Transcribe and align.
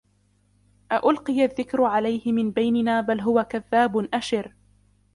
أَؤُلْقِيَ 0.91 1.43
الذِّكْرُ 1.45 1.83
عَلَيْهِ 1.83 2.31
مِن 2.31 2.51
بَيْنِنَا 2.51 3.01
بَلْ 3.01 3.21
هُوَ 3.21 3.43
كَذَّابٌ 3.43 4.07
أَشِرٌ 4.15 4.53